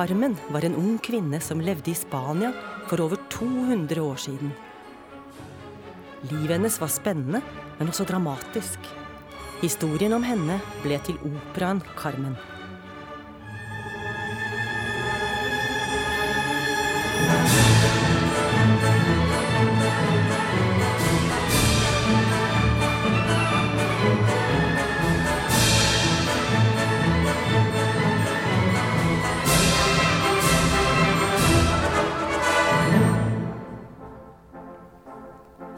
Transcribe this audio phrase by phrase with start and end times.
[0.00, 2.54] Carmen var en ung kvinne som levde i Spania
[2.88, 4.52] for over 200 år siden.
[6.30, 7.42] Livet hennes var spennende,
[7.78, 8.88] men også dramatisk.
[9.60, 12.38] Historien om henne ble til operaen Carmen.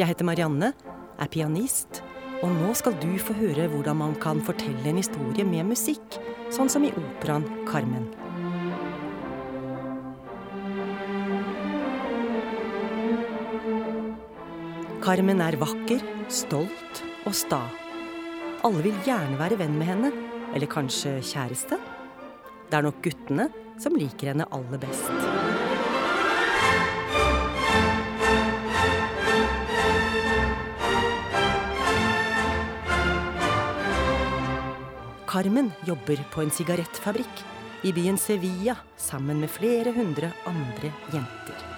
[0.00, 0.70] Jeg heter Marianne,
[1.20, 1.98] er pianist,
[2.40, 6.16] og nå skal du få høre hvordan man kan fortelle en historie med musikk,
[6.48, 8.06] sånn som i operaen Carmen.
[15.04, 16.00] Carmen er vakker,
[16.32, 17.60] stolt og sta.
[18.64, 20.14] Alle vil gjerne være venn med henne,
[20.54, 21.76] eller kanskje kjæreste?
[22.72, 25.49] Det er nok guttene som liker henne aller best.
[35.30, 37.42] Carmen jobber på en sigarettfabrikk
[37.86, 41.69] i byen Sevilla sammen med flere hundre andre jenter.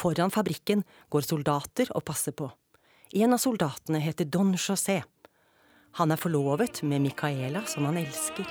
[0.00, 2.48] Foran fabrikken går soldater og passer på.
[3.12, 5.02] En av soldatene heter Don José.
[5.98, 8.46] Han er forlovet med Micaela, som han elsker.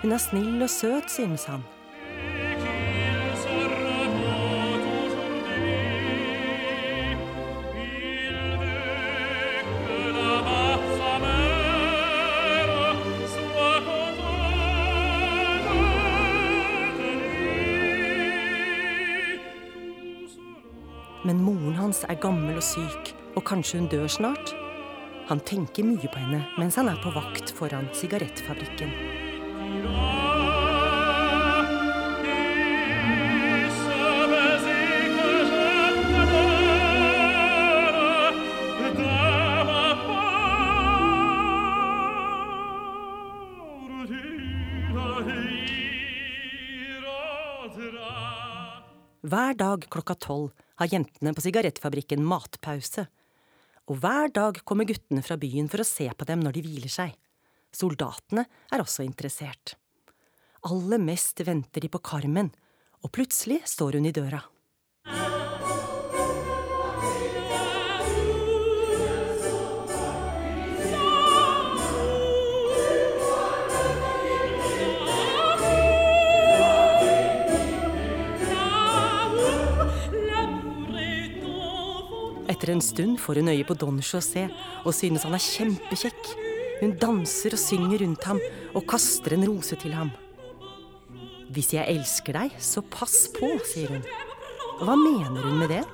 [0.00, 1.62] Hun er snill og søt, synes han.
[21.30, 24.50] Men moren hans er gammel og syk, og kanskje hun dør snart?
[25.28, 28.90] Han tenker mye på henne mens han er på vakt foran sigarettfabrikken.
[49.30, 53.06] Hver dag klokka tolv har jentene på sigarettfabrikken matpause.
[53.90, 56.92] Og hver dag kommer guttene fra byen for å se på dem når de hviler
[56.92, 57.12] seg.
[57.76, 59.76] Soldatene er også interessert.
[60.66, 62.50] Aller mest venter de på Carmen,
[63.00, 64.42] og plutselig står hun i døra.
[82.50, 84.48] Etter en stund får hun øye på Don José
[84.82, 86.32] og synes han er kjempekjekk.
[86.80, 88.40] Hun danser og synger rundt ham
[88.74, 90.10] og kaster en rose til ham.
[91.50, 94.04] Hvis jeg elsker deg, så pass på, sier hun.
[94.82, 95.84] Hva mener hun med det?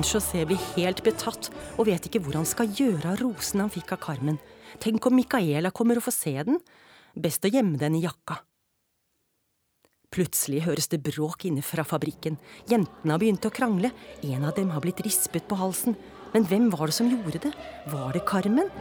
[0.00, 3.72] Don José blir helt betatt og vet ikke hvor han skal gjøre av rosen han
[3.72, 4.38] fikk av Carmen.
[4.80, 6.56] Tenk om Micaela kommer og får se den?
[7.12, 8.38] Best å gjemme den i jakka.
[10.08, 12.40] Plutselig høres det bråk inne fra fabrikken.
[12.70, 13.92] Jentene har begynt å krangle.
[14.24, 15.98] En av dem har blitt rispet på halsen.
[16.32, 17.52] Men hvem var det som gjorde det?
[17.92, 18.72] Var det Carmen?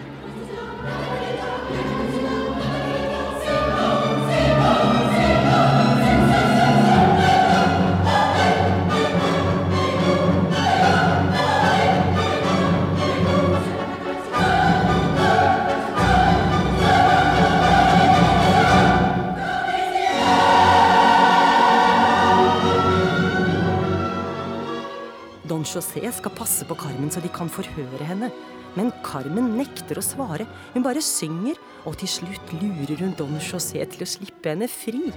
[26.19, 28.29] Skal passe på Carmen så de kan forhøre henne.
[28.77, 30.45] Men Carmen nekter å svare.
[30.75, 31.57] Hun bare synger,
[31.89, 35.09] og til slutt lurer hun Don José til å slippe henne fri.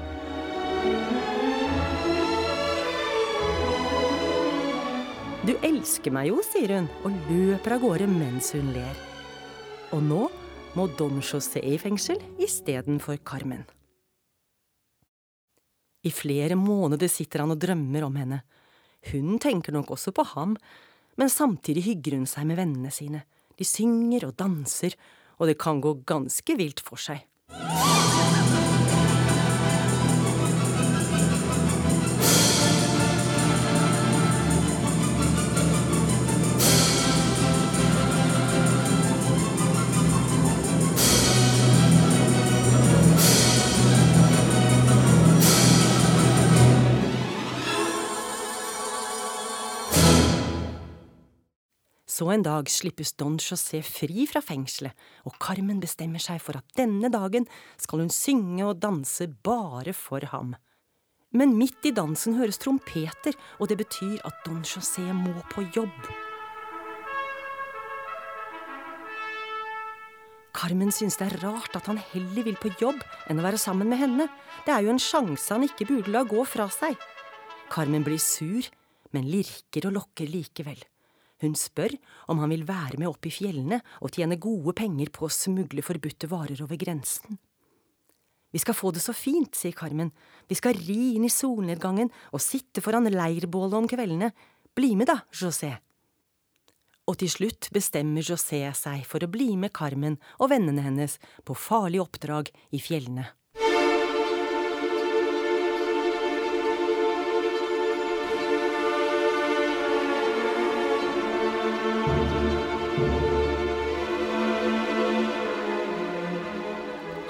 [5.42, 8.98] Du elsker meg jo, sier hun, og løper av gårde mens hun ler.
[9.92, 10.24] Og nå
[10.78, 13.66] må Don José i fengsel istedenfor Carmen.
[16.02, 18.40] I flere måneder sitter han og drømmer om henne.
[19.10, 20.56] Hun tenker nok også på ham,
[21.20, 23.24] men samtidig hygger hun seg med vennene sine.
[23.58, 24.96] De synger og danser,
[25.38, 27.26] og det kan gå ganske vilt for seg.
[52.22, 54.94] Så en dag slippes Don José fri fra fengselet,
[55.26, 57.48] og Carmen bestemmer seg for at denne dagen
[57.82, 60.52] skal hun synge og danse bare for ham.
[61.34, 66.06] Men midt i dansen høres trompeter, og det betyr at Don José må på jobb.
[70.54, 73.90] Carmen synes det er rart at han heller vil på jobb enn å være sammen
[73.90, 74.28] med henne.
[74.62, 76.94] Det er jo en sjanse han ikke burde la gå fra seg.
[77.74, 78.70] Carmen blir sur,
[79.10, 80.86] men lirker og lokker likevel.
[81.42, 81.94] Hun spør
[82.30, 85.82] om han vil være med opp i fjellene og tjene gode penger på å smugle
[85.82, 87.40] forbudte varer over grensen.
[88.52, 90.12] Vi skal få det så fint, sier Carmen,
[90.46, 94.30] vi skal ri inn i solnedgangen og sitte foran leirbålet om kveldene.
[94.76, 95.72] Bli med da, José.
[97.08, 101.16] Og til slutt bestemmer José seg for å bli med Carmen og vennene hennes
[101.48, 103.26] på farlig oppdrag i fjellene.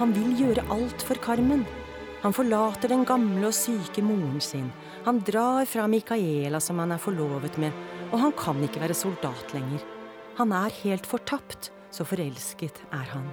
[0.03, 1.61] Han vil gjøre alt for Carmen.
[2.25, 4.65] Han forlater den gamle og syke moren sin.
[5.05, 7.71] Han drar fra Micaela, som han er forlovet med,
[8.11, 9.85] og han kan ikke være soldat lenger.
[10.41, 13.31] Han er helt fortapt, så forelsket er han.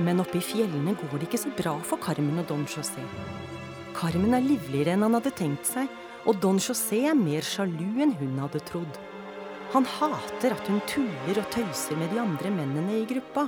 [0.00, 3.04] Men oppe i fjellene går det ikke så bra for Carmen og Don José.
[4.00, 5.92] Carmen er livligere enn han hadde tenkt seg,
[6.26, 8.98] og Don José er mer sjalu enn hun hadde trodd.
[9.74, 13.46] Han hater at hun tuller og tøyser med de andre mennene i gruppa.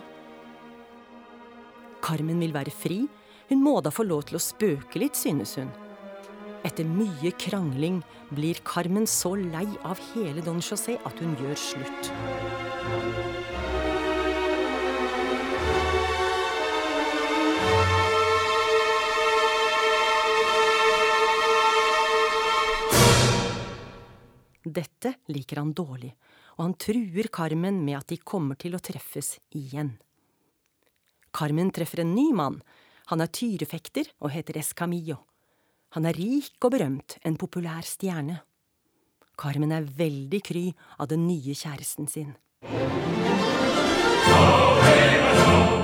[2.03, 3.01] Carmen vil være fri,
[3.49, 5.71] hun må da få lov til å spøke litt, synes hun.
[6.67, 8.01] Etter mye krangling
[8.35, 13.28] blir Carmen så lei av hele Don José at hun gjør slutt.
[24.69, 26.11] Dette liker han dårlig,
[26.59, 29.95] og han truer Carmen med at de kommer til å treffes igjen.
[31.33, 32.61] Carmen treffer en ny mann.
[33.09, 35.17] Han er tyrefekter og heter Escamillo.
[35.97, 38.43] Han er rik og berømt, en populær stjerne.
[39.39, 40.67] Carmen er veldig kry
[40.99, 42.35] av den nye kjæresten sin.
[45.69, 45.78] På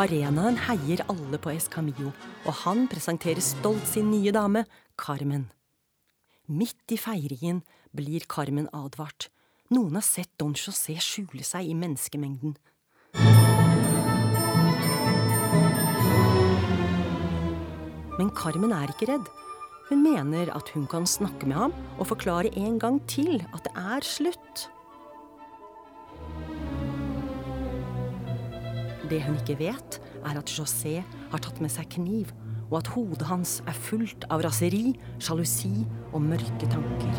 [0.00, 2.12] arenaen heier alle på Escamillo,
[2.46, 4.64] og han presenterer stolt sin nye dame,
[5.00, 5.50] Carmen.
[6.48, 7.60] Midt i feiringen
[7.96, 9.28] blir Carmen advart.
[9.70, 12.56] Noen har sett Don José skjule seg i menneskemengden.
[18.18, 19.30] Men Carmen er ikke redd.
[19.90, 23.74] Hun mener at hun kan snakke med ham og forklare en gang til at det
[23.78, 24.68] er slutt.
[29.10, 32.30] Det hun ikke vet, er at José har tatt med seg kniv,
[32.70, 37.16] og at hodet hans er fullt av raseri, sjalusi og mørke tanker.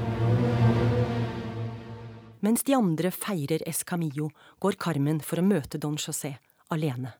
[2.41, 4.31] Mens de andre feirer Escamillo,
[4.63, 6.38] går Carmen for å møte Don José
[6.71, 7.12] alene.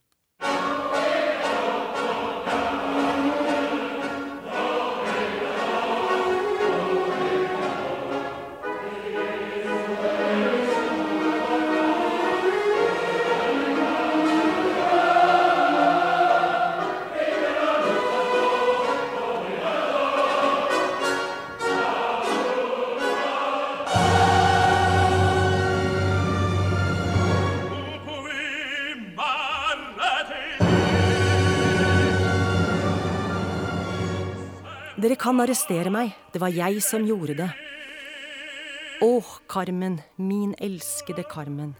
[35.32, 37.48] Kan arrestere meg, det var jeg som gjorde det.
[39.00, 41.72] Å, Carmen, min elskede Carmen.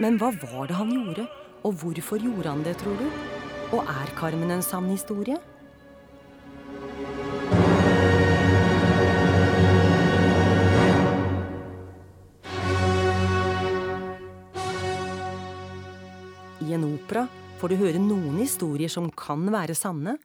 [0.00, 1.28] Men hva var det han gjorde,
[1.60, 3.08] og hvorfor gjorde han det, tror du?
[3.76, 5.36] Og er Carmen en sann historie?
[17.62, 20.16] Får du høre noen historier som kan være sanne,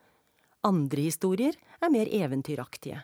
[0.65, 1.53] andre historier
[1.85, 3.03] er mer eventyraktige.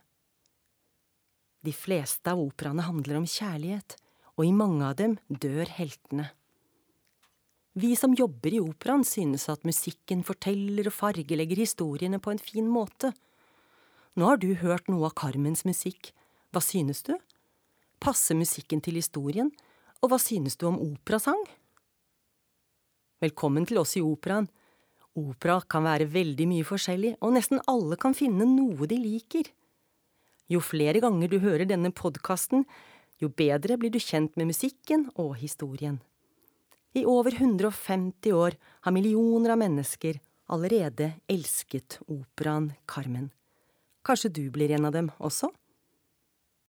[1.61, 3.93] De fleste av operaene handler om kjærlighet,
[4.33, 6.31] og i mange av dem dør heltene.
[7.77, 12.65] Vi som jobber i operaen synes at musikken forteller og fargelegger historiene på en fin
[12.65, 13.13] måte.
[14.17, 16.09] Nå har du hørt noe av Carmens musikk,
[16.49, 17.13] hva synes du?
[18.01, 19.53] Passer musikken til historien,
[20.01, 21.45] og hva synes du om operasang?
[23.23, 24.49] Velkommen til oss i operaen.
[25.15, 29.47] Opera kan være veldig mye forskjellig, og nesten alle kan finne noe de liker.
[30.51, 32.65] Jo flere ganger du hører denne podkasten,
[33.21, 36.01] jo bedre blir du kjent med musikken og historien.
[36.97, 40.19] I over 150 år har millioner av mennesker
[40.51, 43.31] allerede elsket operaen Carmen.
[44.03, 45.53] Kanskje du blir en av dem også?